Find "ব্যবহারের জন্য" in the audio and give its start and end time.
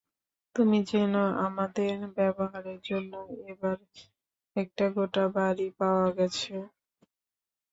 2.17-3.13